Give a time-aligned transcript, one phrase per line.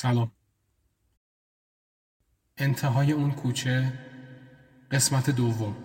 [0.00, 0.32] سلام.
[2.56, 3.92] انتهای اون کوچه
[4.90, 5.76] قسمت دوم.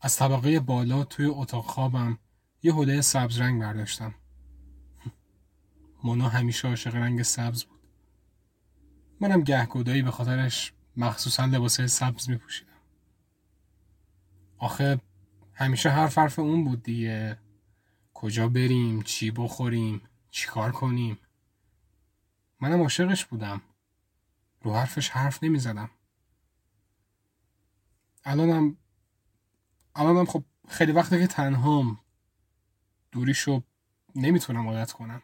[0.00, 2.18] از طبقه بالا توی اتاق خوابم
[2.62, 4.14] یه حوله سبز رنگ برداشتم.
[6.04, 7.80] مونا همیشه عاشق رنگ سبز بود.
[9.20, 12.72] منم گهگدایی به خاطرش مخصوصا لباسه سبز می پوشیدم.
[14.58, 15.00] آخه
[15.54, 17.38] همیشه حرف حرف اون بود دیگه.
[18.14, 21.18] کجا بریم؟ چی بخوریم؟ چی کار کنیم؟
[22.60, 23.60] منم عاشقش بودم.
[24.62, 25.90] رو حرفش حرف نمی زدم
[28.24, 28.76] الانم
[29.94, 32.00] الانم خب خیلی وقته که تنهام.
[33.12, 33.62] دوریشو
[34.14, 35.22] نمی‌تونم عادت کنم.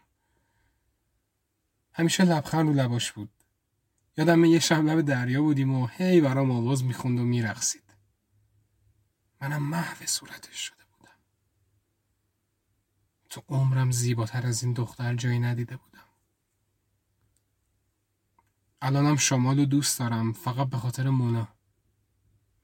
[1.92, 3.33] همیشه لبخند رو لباش بود.
[4.16, 7.94] یادم یه شب لب دریا بودیم و هی برام آواز می‌خوند و میرقصید.
[9.40, 11.18] منم محو صورتش شده بودم.
[13.30, 16.00] تو عمرم زیباتر از این دختر جایی ندیده بودم.
[18.82, 21.48] الانم شمال رو دوست دارم فقط به خاطر مونا.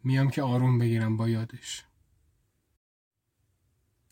[0.04, 1.84] میام که آروم بگیرم با یادش.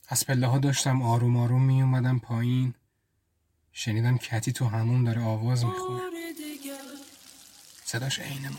[0.08, 2.74] از پله ها داشتم آروم آروم می اومدم پایین.
[3.72, 6.00] شنیدم کتی تو همون داره آواز می‌خونه.
[7.90, 8.50] صداش عین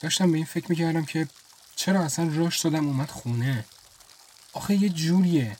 [0.00, 1.28] داشتم به این فکر می‌کردم که
[1.76, 3.64] چرا اصلا راش دادم اومد خونه.
[4.52, 5.56] آخه یه جوریه.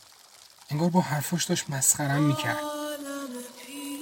[0.71, 2.61] انگار با حرفاش داشت مسخرم می‌کرد.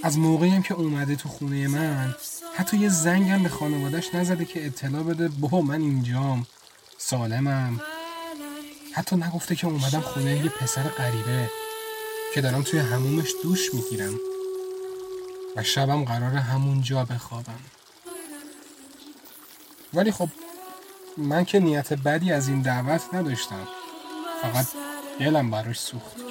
[0.02, 2.14] از موقعی هم که اومده تو خونه من
[2.56, 6.46] حتی یه زنگم به خانوادش نزده که اطلاع بده بابا من اینجام
[6.98, 7.80] سالمم.
[8.92, 11.50] حتی نگفته که اومدم خونه یه پسر غریبه
[12.34, 14.14] که دارم توی همومش دوش می‌گیرم.
[15.58, 17.60] و شبم قرار همونجا بخوابم.
[19.94, 20.28] ولی خب
[21.16, 23.68] من که نیت بدی از این دعوت نداشتم.
[24.42, 24.66] فقط
[25.20, 26.22] دلم براش سوخت که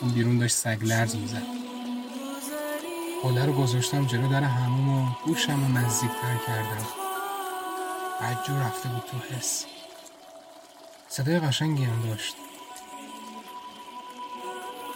[0.00, 1.42] اون بیرون داشت سگ لرز می‌زد.
[3.22, 6.86] حوله رو گذاشتم جلو در همون و گوشم رو نزدیکتر کردم.
[8.20, 9.64] بدجور رفته بود تو حس.
[11.08, 12.34] صدای قشنگی هم داشت.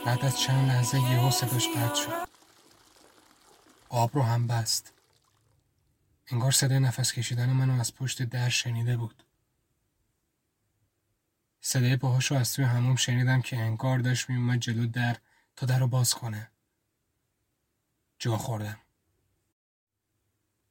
[0.06, 2.29] بعد از چند لحظه یهو صداش قطع شد.
[3.92, 4.92] آب رو هم بست.
[6.26, 9.22] انگار صدای نفس کشیدن منو از پشت در شنیده بود.
[11.60, 15.16] صدای پاهاش رو از توی هموم شنیدم که انگار داشت میومد جلو در
[15.56, 16.50] تا در رو باز کنه.
[18.18, 18.78] جا خوردم.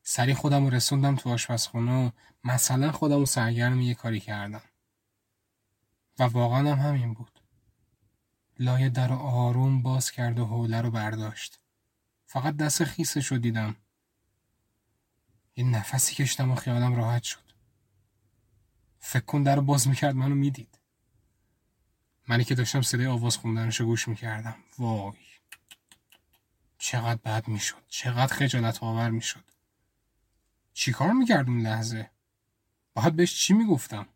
[0.04, 2.10] سری خودم رو رسوندم تو آشپزخونه و
[2.44, 4.64] مثلا خودم رو سرگرم یه کاری کردم.
[6.20, 7.40] و واقعا هم همین بود.
[8.60, 11.60] لایه در آروم باز کرد و حوله رو برداشت.
[12.32, 13.76] فقط دست خیسش رو دیدم.
[15.56, 17.44] یه نفسی کشتم و خیالم راحت شد.
[19.00, 20.80] فکر کن در باز می‌کرد منو می‌دید.
[22.28, 24.56] منی که داشتم صدای آواز خوندنشو گوش می‌کردم.
[24.78, 25.18] وای.
[26.78, 27.84] چقدر بد می‌شد.
[27.88, 29.52] چقدر خجالت آور می‌شد
[30.74, 32.12] چیکار می‌کرد اون لحظه؟
[32.94, 34.08] باید بهش چی می‌گفتم؟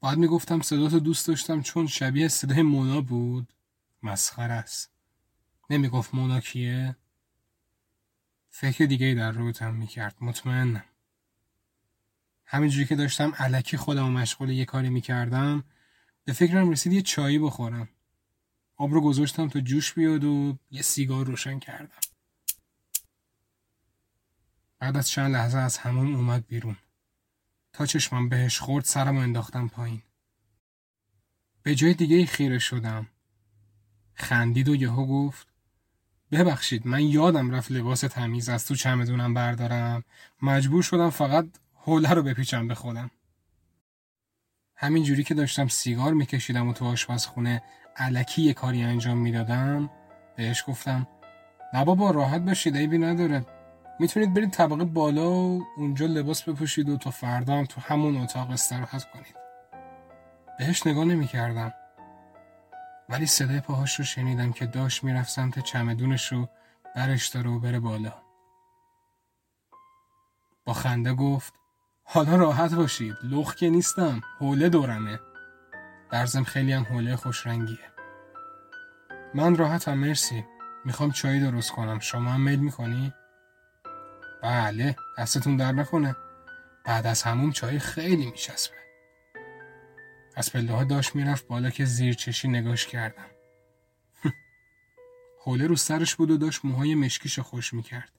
[0.00, 3.52] باید می‌گفتم صداتو دوست داشتم چون شبیه صدای مونا بود.
[4.02, 4.90] مسخر است.
[5.70, 6.96] نمی‌گفت مونا کیه؟
[8.48, 10.16] فکر دیگه در روتم می‌کرد.
[10.20, 10.84] مطمئنم.
[12.44, 15.64] همینجوری که داشتم علکی خودم و مشغول یه کاری می‌کردم
[16.24, 17.88] به فکرم رسید یه چایی بخورم.
[18.76, 22.00] آب رو گذاشتم تا جوش بیاد و یه سیگار روشن کردم.
[24.78, 26.76] بعد از چند لحظه از همون اومد بیرون.
[27.72, 30.02] تا چشمم بهش خورد سرم و انداختم پایین.
[31.62, 33.06] به جای دیگه خیره شدم.
[34.14, 35.49] خندید و یهو گفت
[36.32, 40.04] ببخشید من یادم رفت لباس تمیز از تو چمدونم بردارم.
[40.42, 43.10] مجبور شدم فقط حوله رو بپیچم به خودم.
[44.76, 47.62] همین جوری که داشتم سیگار میکشیدم و تو آشپزخونه
[47.96, 49.90] علکی یه کاری انجام می‌دادم
[50.36, 51.06] بهش گفتم
[51.74, 53.46] نه بابا راحت باشید عیبی نداره.
[54.00, 58.50] می‌تونید برید طبقه بالا و اونجا لباس بپوشید و تا فردا هم تو همون اتاق
[58.50, 59.36] استراحت کنید.
[60.58, 61.72] بهش نگاه نمی‌کردم.
[63.10, 66.48] ولی صدای پاهاش رو شنیدم که داشت می‌رفت سمت چمدونش رو
[66.96, 68.12] برش داره و بره بالا.
[70.64, 71.54] با خنده گفت
[72.04, 75.20] حالا راحت باشید لخ که نیستم حوله دورمه.
[76.10, 77.90] برزم خیلی هم حوله خوش رنگیه
[79.34, 80.44] من راحتم مرسی.
[80.84, 81.98] می‌خوام چای درست کنم.
[81.98, 83.14] شما هم میل می‌کنی؟
[84.42, 86.16] بله دستتون در نکنه.
[86.84, 88.79] بعد از همون چای خیلی میچسبه.
[90.40, 93.26] از پله ها داشت می‌رفت بالا که زیر چشی نگاش کردم.
[95.44, 98.12] حوله رو سرش بود و داشت موهای مشکیش خوش می‌کرد.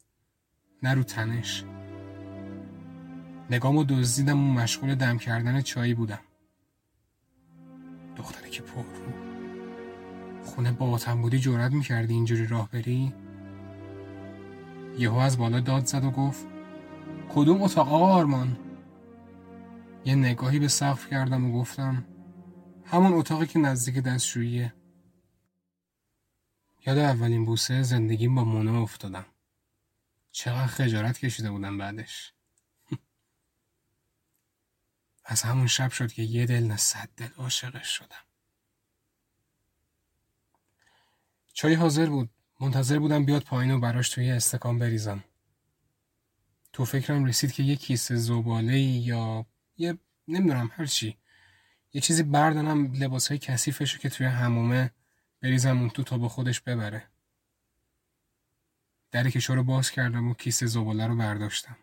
[0.84, 1.64] نه رو تنش.
[3.50, 6.20] نگامو دزدیدم و مشغول دم کردن چایی بودم.
[8.16, 9.14] دختره که پر رو.
[10.44, 13.14] خونه با بودی جرأت می‌کردی اینجوری راه بری؟
[14.98, 16.46] یهو از بالا داد زد و گفت
[17.36, 18.58] کدوم اتاق آرمان؟
[20.06, 22.06] یه نگاهی به سقف کردم و گفتم
[22.86, 24.74] همون اتاقی که نزدیک دستشوییه.
[26.86, 29.26] یاد اولین بوسه زندگیم با مونه افتادم.
[30.32, 32.34] چقدر خجارت کشیده بودم بعدش.
[35.26, 38.26] از همون شب شد که یه دل نه صد دل عاشقش شدم.
[41.54, 42.30] چای حاضر بود.
[42.60, 45.24] منتظر بودم بیاد پایین و براش توی استکان بریزم.
[46.74, 49.46] تو فکرم رسید که یه کیسه زباله یا
[49.78, 51.18] یه نمی‌دونم هر چی.
[51.94, 54.92] یه چیزی بردارم لباس های کثیفشو که توی همومه
[55.42, 57.08] بریزم اون تو تا به خودش ببره.
[59.12, 61.78] در کشو رو باز کردم و کیسه زباله رو برداشتم.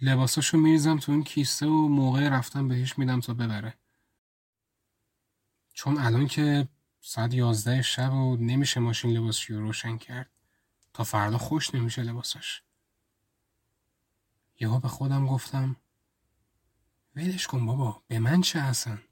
[0.00, 3.74] لباساشو میریزم تو این کیسه و موقع رفتم بهش میدم تا ببره.
[5.72, 6.68] چون الان که
[7.00, 10.30] ساعت یازده شب و نمیشه ماشین لباسشو روشن کرد
[10.92, 12.62] تا فردا خوش نمیشه لباساش.
[14.60, 15.76] یهو به خودم گفتم
[17.16, 18.02] ولش کن بابا.
[18.08, 19.02] به من چه هستن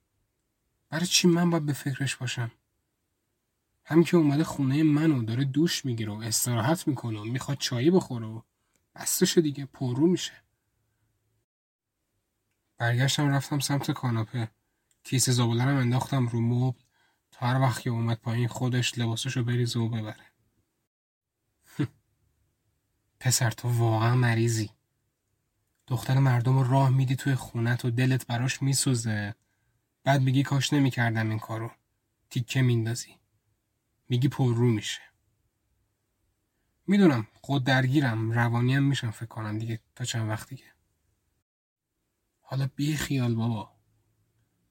[0.89, 2.51] برای چی من باید به فکرش باشم؟
[3.85, 8.27] همین که اومده خونه منو داره دوش می‌گیره و استراحت می‌کنه و می‌خواد چایی بخوره
[8.27, 8.43] و
[8.95, 10.33] بستش دیگه پررو میشه.
[12.79, 14.51] برگشتم رفتم سمت کاناپه.
[15.05, 16.81] کیسه زبالرم انداختم رو مبل
[17.31, 20.27] تا هر وقت که اومد پایین خودش لباسشو بریزه و ببره.
[23.21, 24.71] پسر تو واقعا مریضی.
[25.91, 29.35] دختر مردم رو راه میدی توی خونت و دلت براش میسوزه.
[30.05, 31.71] بعد میگی کاش نمی‌کردم این کارو.
[32.31, 33.19] تیکه میندازی.
[34.09, 35.01] میگی پر رو میشه.
[36.87, 40.65] می‌دونم خود درگیرم روانیم میشم فکر کنم دیگه تا چند وقت دیگه.
[42.41, 43.73] حالا بی خیال بابا.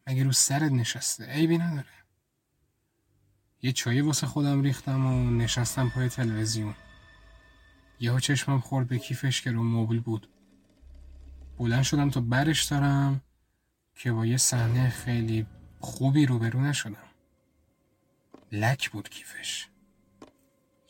[0.07, 2.05] مگه رو سرت نشسته؟ عیبی نداره.
[3.61, 6.75] یه چایی واسه خودم ریختم و نشستم پای تلویزیون.
[7.99, 10.29] یهو چشمم خورد به کیفش که رو موبیل بود.
[11.59, 13.21] بلند شدم تا برش دارم
[13.95, 15.45] که با یه صحنه خیلی
[15.79, 17.09] خوبی روبرو نشدم.
[18.51, 19.67] لک بود کیفش.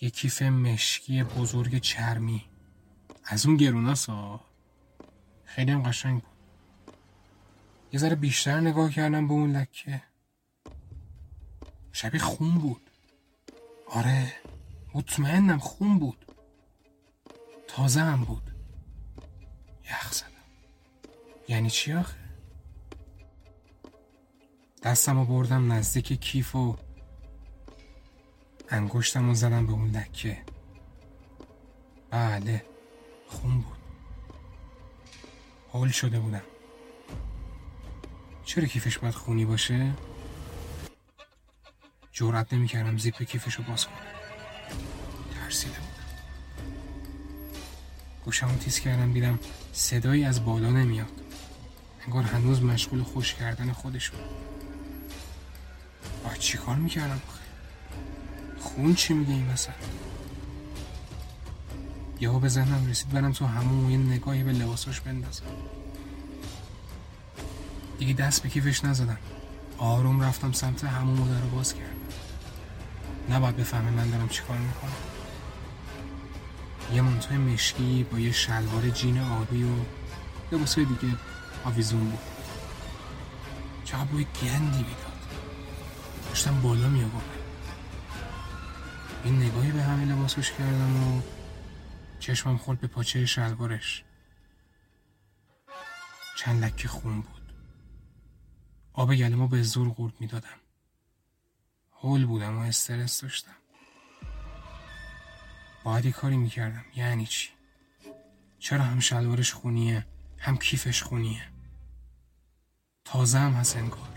[0.02, 2.46] یه کیف مشکی بزرگ چرمی.
[3.26, 4.42] از اون گروناسا.
[5.46, 6.34] خیلی هم قشنگ بود.
[7.92, 10.04] یه ذره بیشتر نگاه کردم به اون لکه.
[11.92, 12.90] شبیه خون بود.
[13.88, 14.34] آره
[14.94, 16.26] مطمئنم خون بود.
[17.68, 18.52] تازه هم بود.
[19.86, 20.14] یخ
[21.50, 22.16] یعنی چی آخه؟
[24.84, 26.78] دستم رو بردم نزدیک کیف و
[28.70, 30.42] انگشتم رو زدم به اون لکه.
[32.10, 32.66] بله
[33.28, 33.78] خون بود.
[35.70, 36.42] حول شده بودم.
[38.46, 39.92] چرا کیفش باید خونی باشه؟
[42.12, 43.96] جورت نمی‌کردم زیپ کیفش رو باز کنم.
[45.36, 45.90] ترسیده بودم.
[48.26, 49.40] گوشمو تیز کردم دیدم
[49.74, 51.29] صدایی از بالا نمیاد.
[52.10, 54.20] انگار هنوز مشغول خوش کردن خودشون.
[56.24, 57.22] باید چی کار می‌کردم؟
[58.60, 59.70] خون چی میگه این وسط؟
[62.20, 65.44] یهو به ذهنم رسید برم تو همون یه نگاهی به لباساش بندازم.
[68.00, 69.18] دیگه دست به کیفش نزدم.
[69.78, 71.90] آروم رفتم سمت همون در رو باز کردم.
[73.30, 74.92] نباید بفهمه من دارم چیکار می‌کنم.
[76.94, 79.76] یه منتوی مشکی با یه شلوار جین آبی و
[80.52, 81.16] لباسای دیگه.
[81.64, 82.20] آویزون بود.
[83.86, 85.20] چقدر بوی گندی می‌داد.
[86.28, 87.12] داشتم بالا می
[89.24, 91.22] این نگاهی به همه لباسش کردم و
[92.20, 94.04] چشمم خورد به پاچه شلوارش.
[96.38, 97.54] چند لکه خون بود.
[98.94, 100.60] آب گلمو به زور قورت می‌دادم.
[102.02, 103.56] هول بودم و استرس داشتم.
[105.84, 106.86] باید یه کاری می‌کردم.
[106.96, 107.50] یعنی چی؟
[108.60, 110.06] چرا هم شلوارش خونیه؟
[110.40, 111.44] هم کیفش خونیه.
[113.06, 114.10] تازه هم هست انگار.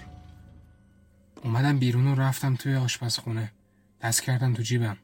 [1.44, 3.52] اومدم بیرون و رفتم توی آشپزخونه.
[4.00, 4.96] دست کردم تو جیبم.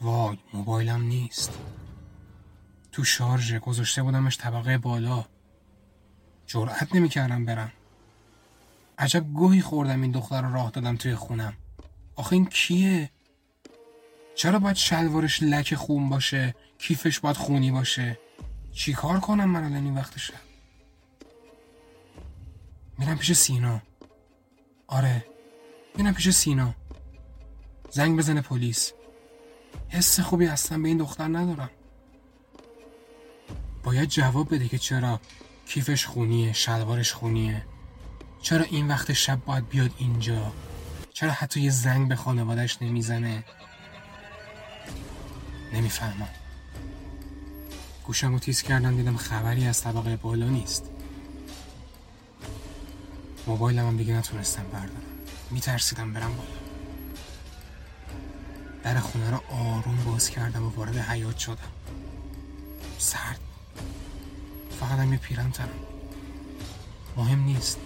[0.00, 1.58] وای موبایلم نیست.
[2.92, 5.24] تو شارژ گذاشته بودمش طبقه بالا.
[6.46, 7.72] جرأت نمی‌کردم برم.
[8.98, 11.52] عجب گوهی خوردم این دختر رو راه دادم توی خونم.
[12.16, 13.10] آخه این کیه؟
[14.34, 18.18] چرا باید شلوارش لک خون باشه؟ کیفش باید خونی باشه؟
[18.72, 20.45] چی کار کنم من الان این وقت شب
[22.98, 23.82] میرم پیش سینا.
[24.86, 25.24] آره
[25.96, 26.74] میرم پیش سینا.
[27.90, 28.92] زنگ بزنه پلیس.
[29.88, 31.70] حس خوبی اصلا به این دختر ندارم.
[33.84, 35.20] باید جواب بده که چرا
[35.66, 37.66] کیفش خونیه شلوارش خونیه.
[38.42, 40.52] چرا این وقت شب باید بیاد اینجا؟
[41.12, 43.44] چرا حتی یه زنگ به خانوادش نمی‌زنه؟
[45.72, 46.28] نمی‌فهمم.
[48.04, 50.90] گوشم رو تیز کردم دیدم خبری از طبقه بالا نیست.
[53.46, 55.02] موبایلم هم دیگه نتونستم بردارم.
[55.50, 56.48] میترسیدم برم بالا.
[58.82, 61.72] در خونه رو آروم باز کردم و وارد حیات شدم.
[62.98, 63.40] سرد.
[64.80, 65.68] فقط هم یه پیرم تنم
[67.16, 67.78] مهم نیست.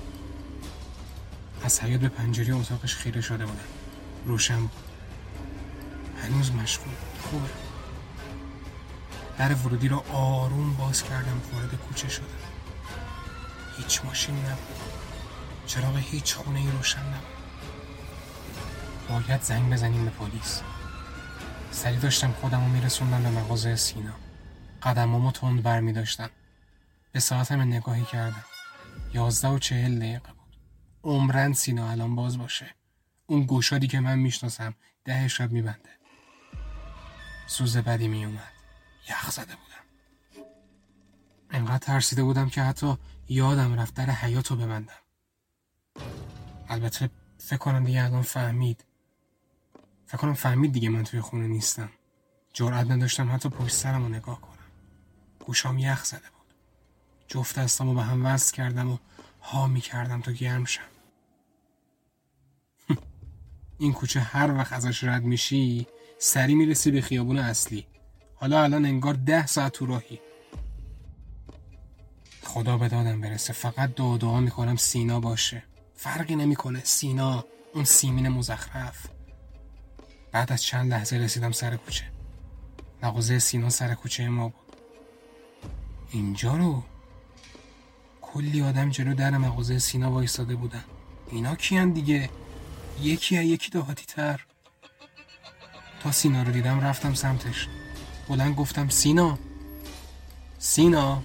[1.63, 3.59] از حیات به پنجره اتاقش خیره شده بودم.
[4.27, 4.71] روشن بود.
[6.23, 6.95] هنوز مشغول.
[7.23, 7.49] خوبه.
[9.39, 11.41] در ورودی رو آروم باز کردم.
[11.53, 12.25] وارد کوچه شدم.
[13.77, 14.90] هیچ ماشینی نبود.
[15.71, 17.41] چراغ هیچ خونه ای روشن نبود.
[19.09, 20.63] باید زنگ بزنیم به پلیس.
[21.71, 24.13] سری داشتم خودم رو میرسوندم به مغازه سینا.
[24.83, 26.31] قدمامو تند بر می داشتم.
[27.13, 28.45] به ساعتم نگاهی کردم.
[29.15, 30.57] یازده و چهل دقیقه بود.
[31.05, 32.75] عمرن سینا الان باز باشه.
[33.27, 34.75] اون گوشادی که من می‌شناسم
[35.05, 35.91] ده شب میبنده.
[37.47, 38.53] سوز بدی میومد
[39.11, 39.85] یخ زده بودم.
[41.51, 42.97] انقدر ترسیده بودم که حتی
[43.29, 44.95] یادم رفت در حیات رو ببندم.
[46.71, 48.85] البته فکر کنم دیگه الان فهمید.
[50.07, 51.91] فکر کنم فهمید دیگه من توی خونه نیستم.
[52.53, 54.51] جرأت نداشتم حتی پشت سرم رو نگاه کنم.
[55.47, 56.55] گوشام یخ زده بود.
[57.29, 58.99] جفت دستم رو به هم وصل کردم و
[59.43, 60.83] ها می کردم تا گرم شم.
[63.79, 65.87] این کوچه هر وقت ازش رد میشی
[66.19, 67.87] سری می‌رسی به خیابون اصلی.
[68.35, 70.21] حالا الان انگار ده ساعت تو راهی.
[72.43, 73.53] خدا به دادم برسه.
[73.53, 75.70] فقط دعا دعا می‌کنم سینا باشه.
[76.03, 76.81] فرقی نمی‌کنه.
[76.85, 79.07] سینا اون سیمین مزخرف.
[80.33, 82.05] بعد از چند لحظه رسیدم سر کوچه.
[83.03, 84.77] مغازه سینا سر کوچه ما بود.
[86.11, 86.83] اینجا رو
[88.21, 90.85] کلی آدم جلو در مغازه سینا وایستاده بودن.
[91.31, 92.31] اینا کیان دیگه؟
[93.01, 94.47] یکی یا یکی دهاتی تر
[96.03, 97.69] تا سینا رو دیدم رفتم سمتش.
[98.29, 99.39] بلند گفتم سینا؟
[100.59, 101.23] سینا؟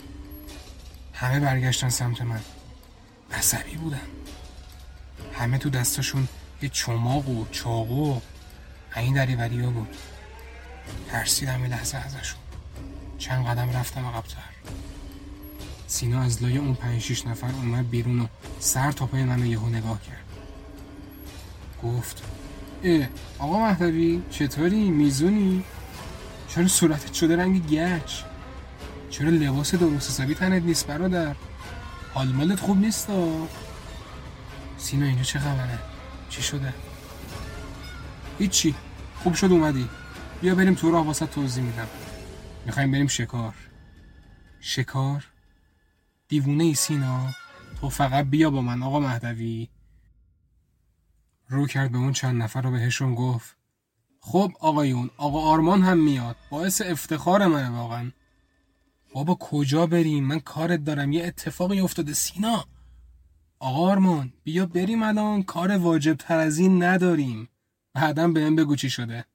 [1.13, 2.41] همه برگشتن سمت من.
[3.31, 4.14] عصبی بودن.
[5.39, 6.27] همه تو دستاشون
[6.61, 8.19] یه چماق و چاقو
[8.95, 9.95] این دری ها بود.
[11.11, 12.39] ترسیدم یه لحظه ازشون.
[13.17, 14.37] چند قدم رفتم عقبتر.
[15.87, 18.27] سینا از لای اون پنج شیش نفر اومد بیرون و
[18.59, 20.25] سر تا پای منو یهو نگاه کرد.
[21.83, 22.23] گفت
[22.83, 23.07] اه
[23.39, 25.63] آقا مهدوی چطوری؟ میزونی؟
[26.49, 28.21] چرا صورتت شده رنگ گچ؟
[29.09, 31.35] چرا لباس درست حسابی تنت نیست برادر؟
[32.13, 33.09] حال مالت خوب نیست
[34.77, 35.79] سینا اینجا چه خبره؟
[36.29, 36.73] چی شده؟
[38.39, 38.75] هیچی.
[39.23, 39.89] خوب شد اومدی.
[40.41, 41.87] بیا بریم تو راه واسه توضیح میدم.
[42.65, 43.53] می‌خوایم بریم شکار.
[44.59, 45.25] شکار؟
[46.27, 47.29] دیوونه ای سینا.
[47.81, 49.69] تو فقط بیا با من آقا مهدوی.
[51.49, 53.55] رو کرد به اون چند نفر رو بهشون گفت.
[54.19, 56.35] خب آقایون آقا آرمان هم میاد.
[56.49, 58.11] باعث افتخار منه واقعا.
[59.13, 61.11] بابا کجا بریم؟ من کارت دارم.
[61.11, 62.65] یه اتفاقی افتاده سینا.
[63.59, 67.49] آقا آرمان بیا بریم الان کار واجب تر از این نداریم.
[67.93, 69.25] بعدم بهم بگو چی شده.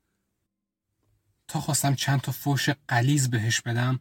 [1.49, 4.01] تا خواستم چند تا فوش قلیز بهش بدم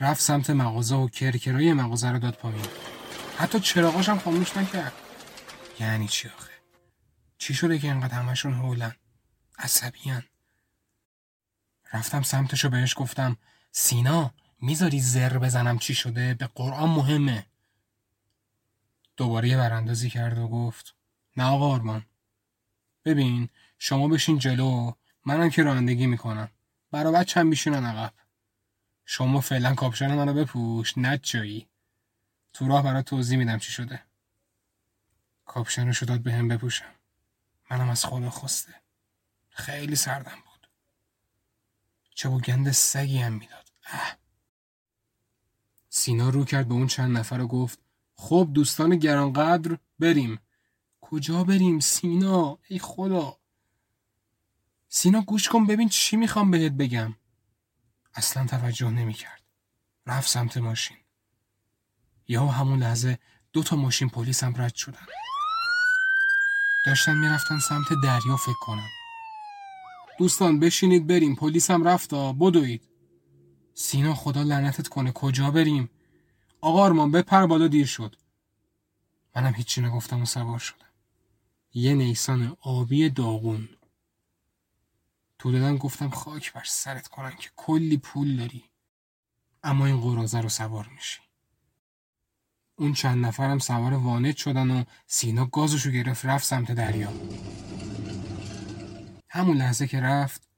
[0.00, 2.66] رفت سمت مغازه و کرکرای مغازه رو داد پایین.
[3.38, 4.92] حتی چراغاشم خاموش نکرد.
[5.80, 6.52] یعنی چی آخه؟
[7.38, 8.94] چی شده که اینقدر همشون هولن؟
[9.58, 10.22] عصبیان.
[11.92, 13.36] رفتم سمتش رو بهش گفتم
[13.72, 17.46] سینا می‌ذاری زر بزنم چی شده؟ به قرآن مهمه.
[19.18, 20.94] دوباره یه براندازی کرد و گفت
[21.36, 22.06] نه آقا آرمان
[23.04, 23.48] ببین
[23.78, 24.92] شما بشین جلو
[25.24, 26.50] منم که رانندگی می‌کنم.
[26.90, 28.12] برا بچم بیشونن عقب.
[29.04, 31.68] شما فعلا کاپشن منو بپوش نچایی
[32.52, 34.02] تو راه برای توضیح میدم چی شده.
[35.44, 36.94] کاپشنشو داد به هم بپوشم.
[37.70, 38.74] منم از خدا خواسته.
[39.50, 40.68] خیلی سردم بود.
[42.14, 43.68] چه گند سگی هم می‌داد.
[45.88, 47.87] سینا رو کرد به اون چند نفر و گفت
[48.18, 50.40] خب دوستان گرانقدر بریم.
[51.00, 53.36] کجا بریم؟ سینا ای خدا.
[54.88, 57.14] سینا گوش کن ببین چی می‌خوام بهت بگم.
[58.14, 59.42] اصلا توجه نمی‌کرد.
[60.06, 60.96] رفت سمت ماشین.
[62.28, 63.18] یا همون لحظه
[63.52, 65.06] دو تا ماشین پلیس هم رد شدن.
[66.86, 68.88] داشتن می‌رفتن سمت دریا فکر کنم.
[70.18, 71.36] دوستان بشینید بریم.
[71.36, 72.88] پلیس هم رفتا بدوید.
[73.74, 75.12] سینا خدا لعنتت کنه.
[75.12, 75.90] کجا بریم؟
[76.60, 78.16] آقا آرمان بپر بالا دیر شد.
[79.36, 80.86] منم هیچی نگفتم و سوار شدم.
[81.74, 83.68] یه نیسان آبی داغون.
[85.38, 88.64] تو دادن گفتم خاک بر سرت کنن که کلی پول داری.
[89.62, 91.20] اما این قرازه رو سوار میشی.
[92.76, 97.12] اون چند نفرم سوار وانت شدن و سینا گازشو گرفت رفت سمت دریا.
[99.28, 100.48] همون لحظه که رفت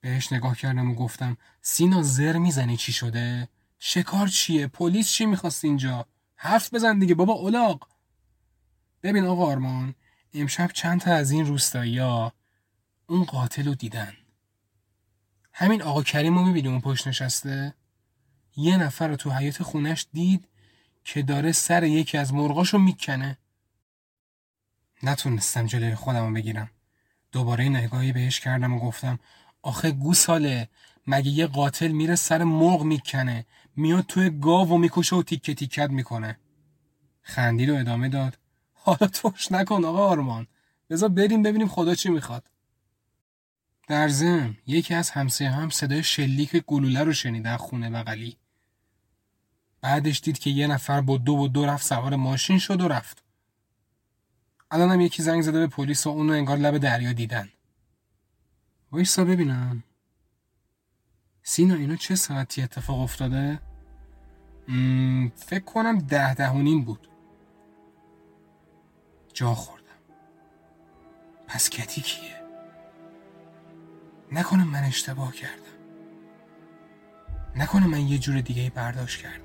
[0.00, 5.64] بهش نگاه کردم و گفتم سینا زر می‌زنی چی شده؟ شکار چیه؟ پلیس چی می‌خواست
[5.64, 6.06] اینجا؟
[6.36, 7.88] حرف بزن دیگه بابا اولاق
[9.02, 9.94] ببین آقا آرمان
[10.34, 12.32] امشب چند تا از این روستایی ها
[13.06, 14.12] اون قاتل رو دیدن.
[15.52, 17.74] همین آقا کریم رو می‌بینی اون پشت نشسته؟
[18.56, 20.48] یه نفر رو تو حیات خونش دید
[21.04, 23.38] که داره سر یکی از مرغاشو می‌کنه.
[25.02, 26.70] نتونستم جلوی خودم رو بگیرم.
[27.32, 29.18] دوباره نگاهی بهش کردم و گفتم
[29.62, 30.68] آخه گوساله
[31.06, 33.46] مگه یه قاتل میره سر مرغ می‌کنه؟
[33.78, 36.38] میاد توی گاو و می‌کشه و تیکه تیکت می‌کنه.
[37.22, 38.38] خندید و ادامه داد.
[38.72, 40.46] حالا توش نکن آقا آرمان.
[40.90, 42.50] بذار بریم ببینیم خدا چی می‌خواد.
[43.88, 48.36] در زم یکی از همسایه هم صدای شلیک گلوله رو شنیده خونه بغلی.
[49.80, 53.22] بعدش دید که یه نفر با دو و دو رفت سوار ماشین شد و رفت.
[54.70, 57.48] الان هم یکی زنگ زده به پلیس و اونو انگار لب دریا دیدن.
[58.92, 59.84] وایسا ببینم.
[61.42, 63.60] سینا اینا چه ساعتی اتفاق افتاده؟
[65.36, 67.08] فکر کنم ده ده و نیم بود.
[69.34, 69.84] جا خوردم.
[71.46, 72.42] پس کتی کیه؟
[74.32, 75.62] نکنم من اشتباه کردم.
[77.56, 79.42] نکنم من یه جور دیگه برداشت کردم.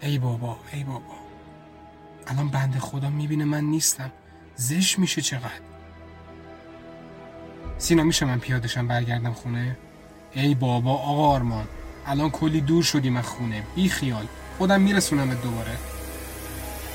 [0.00, 1.14] ای بابا ای بابا.
[2.26, 4.12] الان بند خدا می‌بینه من نیستم.
[4.56, 5.60] زش میشه چقدر؟
[7.78, 9.78] سینا میشه من پیادشم برگردم خونه؟
[10.32, 11.66] ای بابا آقا آرمان.
[12.06, 13.66] الان کلی دور شدیم از خونه.
[13.74, 14.26] بی خیال
[14.58, 15.78] خودم میرسونم دوباره.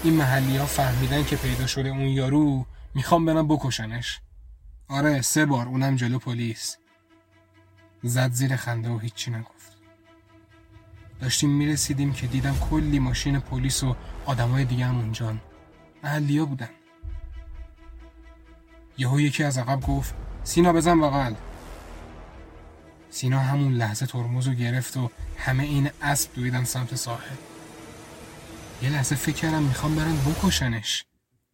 [0.04, 4.20] این محلی ها فهمیدن که پیدا شده اون یارو می‌خوام برم بکشنش.
[4.88, 6.78] آره سه بار اونم جلو پلیس.
[8.04, 9.78] زد زیر خنده و هیچی نگفت.
[11.20, 15.42] داشتیم می‌رسیدیم که دیدم کلی ماشین پلیس و آدمای دیگه هم اونجان
[16.04, 16.70] محلی بودن.
[18.98, 21.34] یهو یکی از عقب گفت سینا بزن بغل.
[23.16, 27.36] سینا همون لحظه ترمز رو گرفت و همه این اسب دویدن سمت ساحل.
[28.82, 31.06] یه لحظه فکر کردم می‌خوام برن بکشنش.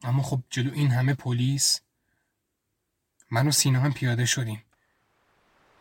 [0.04, 1.82] اما خب جلو این همه پلیس
[3.32, 4.64] من و سینا هم پیاده شدیم.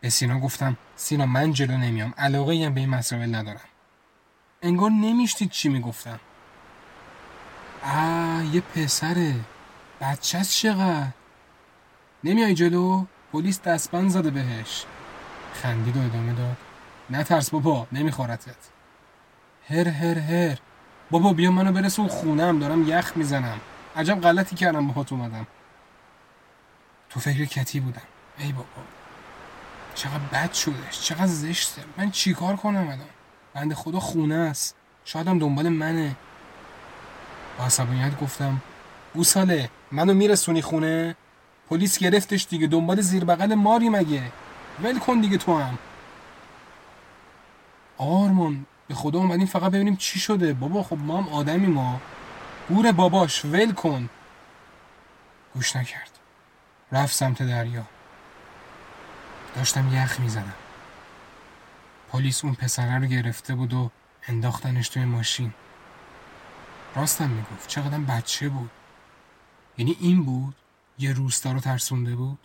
[0.01, 3.69] به سینا گفتم سینا من جلو نمیام علاقه هم به این مسائل ندارم.
[4.63, 6.21] انگار نمیشتید چی می‌گفتم.
[7.85, 9.35] آه یه پسره.
[10.01, 11.09] بچه چقدر؟
[12.25, 14.85] نمیای جلو؟ پلیس دستبند زده بهش.
[15.63, 16.57] خندید و ادامه داد.
[17.11, 18.57] نترس بابا نمیخورتت.
[19.69, 20.59] هر هر هر.
[21.11, 23.61] بابا بیا منو برس و خونم دارم یخ می‌زنم.
[23.97, 25.47] عجب غلطی کردم باهات اومدم.
[27.11, 28.03] تو فکر کتی بودم.
[28.39, 28.83] ای بابا.
[29.95, 31.83] چقدر بد شدش چقدر زشته.
[31.97, 33.01] من چیکار کنم الان؟
[33.55, 34.77] بنده خدا خونه است.
[35.05, 36.17] شایدم دنبال منه.
[37.59, 38.63] با عصبانیت گفتم
[39.15, 41.17] گوساله منو میرسونی خونه؟
[41.71, 44.23] پلیس گرفتش دیگه دنبال زیر بغل ماری مگه؟
[44.83, 45.79] ول کن دیگه تو هم.
[47.99, 50.53] آرمان به خدا اومدیم فقط ببینیم چی شده.
[50.53, 52.01] بابا خب ما هم آدمی ما
[52.69, 54.11] گور باباش ول کن.
[55.55, 56.11] گوش نکرد.
[56.93, 57.85] رفت سمت دریا.
[59.55, 60.55] داشتم یخ می‌زدم.
[62.13, 63.91] پلیس اون پسره رو گرفته بود و
[64.29, 65.55] انداختنش توی ماشین.
[66.97, 68.71] راستم می‌گفت چقدر بچه بود.
[69.79, 70.55] یعنی این بود؟
[70.99, 72.39] یه روستا رو ترسونده بود؟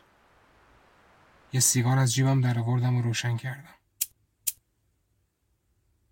[1.56, 3.76] یه سیگار از جیبم در آوردم و روشن کردم.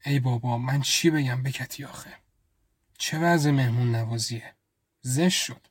[0.05, 2.17] ای بابا من چی بگم بکتی آخه؟
[2.97, 4.55] چه وضع مهمون نوازیه؟
[5.01, 5.67] زش شد.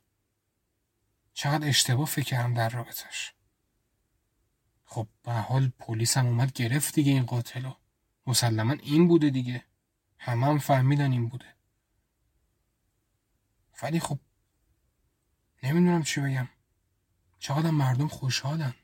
[1.34, 3.34] چقدر اشتباه فکرم در رابطش
[4.84, 7.74] خب به حال پلیس هم اومد گرفت دیگه این قاتلو.
[8.26, 9.64] مسلما این بوده دیگه.
[10.18, 11.54] همه هم فهمیدن این بوده.
[13.82, 14.18] ولی خب
[15.62, 16.48] نمی‌دونم چی بگم.
[17.38, 18.74] چقدر مردم خوشحالن.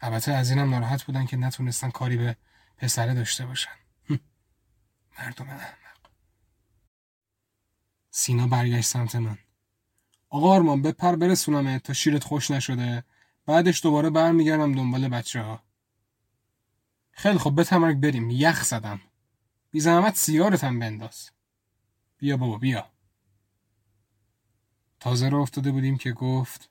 [0.00, 2.36] البته از اینم ناراحت بودن که نتونستن کاری به
[2.76, 3.70] پسره داشته باشن.
[5.18, 6.10] مردم احمق.
[8.10, 9.38] سینا برگشت سمت من.
[10.28, 13.04] آقا آرمان بپر برسونمه تا شیرت خوش نشده.
[13.46, 15.62] بعدش دوباره برمیگردم دنبال بچه ها
[17.12, 18.30] خیلی خب بتمرک بریم.
[18.30, 19.00] یخ زدم.
[19.70, 21.30] بی زحمت سیارت هم بنداز.
[22.18, 22.90] بیا بابا بیا.
[25.00, 26.70] تازه رو افتاده بودیم که گفت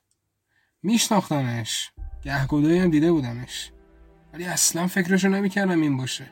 [0.82, 1.92] میشناختمش.
[2.22, 3.70] گهگدایی هم دیده بودمش.
[4.32, 6.26] ولی اصلا فکرشو نمی‌کردم این باشه.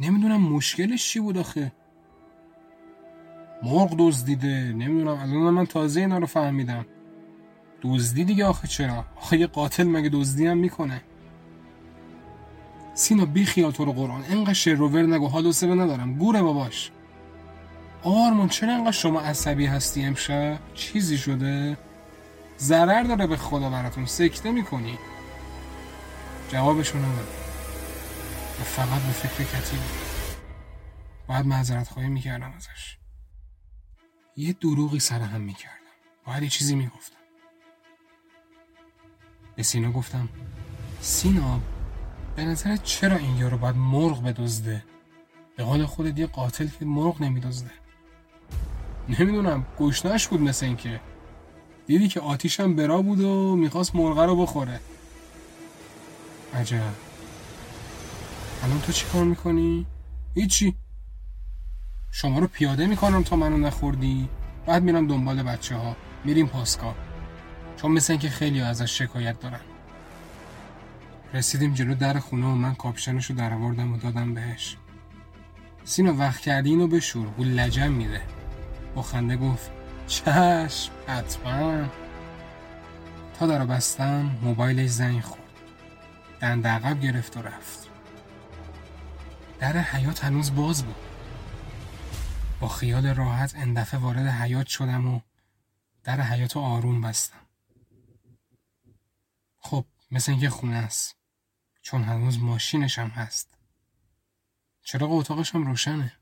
[0.00, 1.72] نمی‌دونم مشکلش چی بود آخه.
[3.62, 4.72] مرغ دزدیده.
[4.72, 6.86] نمی‌دونم الان من تازه اینا رو فهمیدم.
[7.82, 11.00] دزدی دیگه آخه چرا؟ آخه یه قاتل مگه دزدی هم می‌کنه؟
[12.94, 14.24] سینا بی خیال تو رو قرآن.
[14.30, 15.28] انقدر شروور نگو.
[15.28, 16.14] حال و ندارم.
[16.14, 16.90] گوره باباش.
[18.02, 21.78] آرمان چرا انقدر شما عصبی هستی امشب؟ چیزی شده؟
[22.60, 24.06] ضرر داره به خدا براتون.
[24.06, 24.98] سکته می‌کنی.
[26.48, 27.28] جوابشون نداره
[28.60, 29.90] و فقط به فکر کتی بود
[31.26, 32.98] باید معذرت خواهی می‌کردم ازش.
[34.36, 35.76] یه دروغی سر هم می‌کردم.
[36.26, 37.16] باید یه چیزی می‌گفتم.
[39.56, 40.28] به سینا گفتم
[41.00, 41.60] سینا
[42.36, 44.84] به نظر چرا این یارو باید مرغ بدزده؟
[45.56, 47.70] به قول خودت یه قاتل که مرغ نمیدزده.
[49.08, 51.00] نمی‌دونم گشنش بود مثل اینکه
[51.90, 54.80] دیدی که آتیشم برا بود و می‌خواست مرغه رو بخوره.
[56.54, 56.92] عجب.
[58.64, 59.86] الان تو چی کار می‌کنی؟
[60.34, 60.74] هیچی.
[62.10, 64.28] شما رو پیاده می‌کنم تا منو نخوردی.
[64.66, 66.94] بعد میرم دنبال بچه ها میریم پاسکا
[67.76, 69.60] چون مثل اینکه خیلی ازش شکایت دارن.
[71.34, 74.76] رسیدیم جلو در خونه و من کاپشنش رو در و دادم بهش.
[75.84, 77.26] سینا وقت کردی اینو بشور.
[77.36, 78.20] او لجم میده.
[78.94, 79.79] با خنده گفت
[80.10, 81.88] چشم حتما.
[83.38, 85.40] تا در بستم موبایلش زنگ خورد.
[86.40, 87.88] دند عقب گرفت و رفت.
[89.58, 90.96] در حیات هنوز باز بود.
[92.60, 95.20] با خیال راحت اندفعه وارد حیات شدم و
[96.04, 97.46] در حیات آروم بستم.
[99.58, 101.16] خب مثل اینکه خونه است.
[101.82, 103.54] چون هنوز ماشینش هم هست.
[104.82, 106.19] چراغ اتاقش هم روشنه.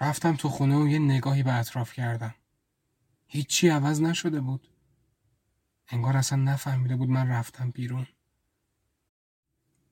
[0.00, 2.34] رفتم تو خونه و یه نگاهی به اطراف کردم.
[3.26, 4.68] هیچی عوض نشده بود.
[5.88, 8.06] انگار اصلا نفهمیده بود من رفتم بیرون.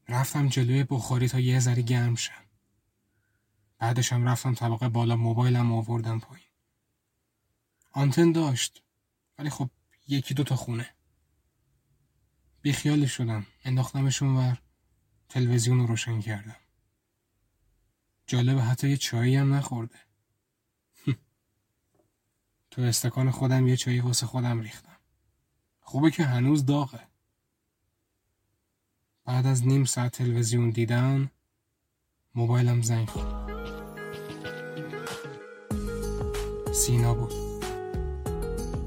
[0.08, 2.44] رفتم جلوی بخاری تا یه ذری گرم شم.
[3.78, 6.46] بعدش هم رفتم طبقه بالا موبایلم آوردم پایین.
[7.92, 8.82] آنتن داشت
[9.38, 9.70] ولی خب
[10.08, 10.94] یکی دو تا خونه.
[12.62, 13.46] بیخیال شدم.
[13.64, 14.62] انداختمشون ور.
[15.28, 16.56] تلویزیون رو روشن کردم.
[18.26, 19.98] جالبه حتی یه چایی هم نخورده.
[22.70, 24.96] تو استکان خودم یه چایی واسه خودم ریختم.
[25.80, 27.00] خوبه که هنوز داغه.
[29.24, 31.30] بعد از نیم ساعت تلویزیون دیدن
[32.34, 33.52] موبایلم زنگ خورد.
[36.72, 37.32] سینا بود.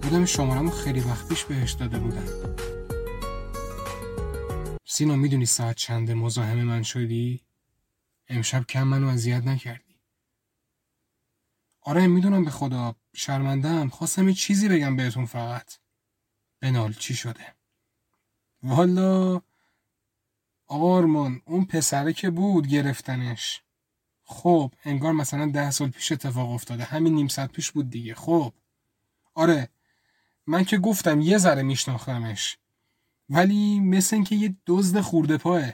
[0.02, 2.56] بودم شمارمو خیلی وقت پیش بهش داده بودم.
[4.86, 7.45] سینا می‌دونی ساعت چنده مزاحم من شدی؟
[8.28, 10.00] امشب کم منو اذیت نکردی.
[11.82, 12.96] آره می‌دونم به خدا.
[13.14, 15.78] شرمندم خواستم یه چیزی بگم بهتون فقط.
[16.62, 17.56] بنال چی شده؟
[18.64, 19.42] والا
[20.68, 23.62] آقا آرمان اون پسره که بود گرفتنش.
[24.24, 26.84] خب انگار مثلا ده سال پیش اتفاق افتاده.
[26.84, 28.16] همین نیم ساعت پیش بود دیگه.
[28.16, 28.54] خب.
[29.34, 29.70] آره
[30.48, 32.58] من که گفتم یه ذره میشناختمش.
[33.30, 35.72] ولی مثل اینکه یه دزد خرده پا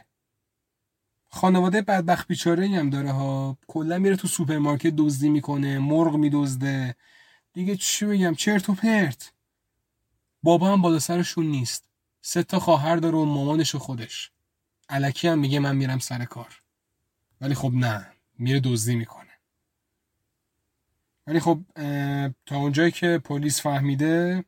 [1.34, 3.58] خانواده بدبخت بیچاره هم داره ها.
[3.68, 6.96] کلا میره تو سوپرمارکت دزدی می‌کنه مرغ میدزده.
[7.54, 9.34] دیگه چی بگم؟ چرت و پرت.
[10.44, 11.86] بابا هم بالا سرشون نیست.
[12.22, 14.32] سه تا خواهر داره و مامانش و خودش.
[14.90, 16.62] علکی هم میگه من میرم سر کار.
[17.42, 19.32] ولی خب نه میره دزدی می‌کنه.
[21.28, 21.62] ولی خب
[22.46, 24.46] تا اونجایی که پلیس فهمیده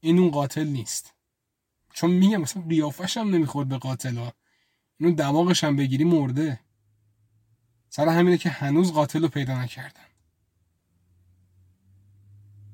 [0.00, 1.14] این اون قاتل نیست.
[1.92, 4.32] چون میگم مثلا قیافش هم نمی‌خورد به قاتل ها
[5.02, 6.60] اینو دماغش هم بگیری مرده.
[7.88, 10.06] سر همینه که هنوز قاتل رو پیدا نکردن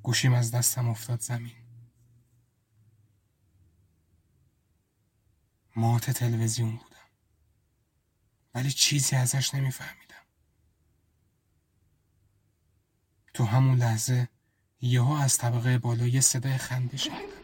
[0.02, 1.52] گوشیم از دستم افتاد زمین.
[5.76, 7.08] مات تلویزیون بودم.
[8.54, 10.24] ولی چیزی ازش نمیفهمیدم.
[13.34, 14.28] تو همون لحظه
[14.80, 17.37] یهو از طبقه بالا یه صدای خنده شنیدم.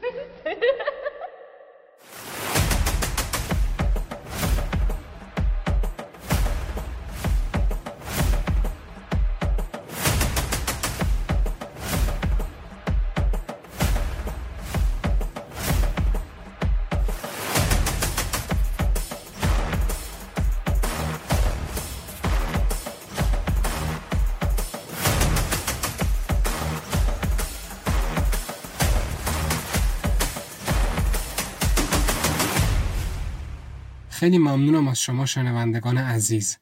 [34.24, 36.58] خیلی ممنونم از شما شنوندگان عزیز.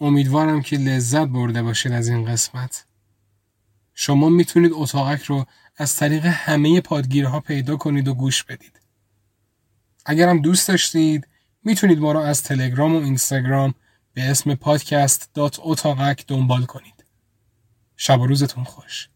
[0.00, 2.86] امیدوارم که لذت برده باشید از این قسمت.
[3.94, 8.80] شما می‌تونید اتاقک رو از طریق همه پادگیرها پیدا کنید و گوش بدید.
[10.06, 11.28] اگرم دوست داشتید
[11.64, 13.74] می‌تونید ما رو از تلگرام و اینستاگرام
[14.14, 17.04] به اسم پادکست دات اتاقک دنبال کنید.
[17.96, 19.08] شب و روزتون خوش.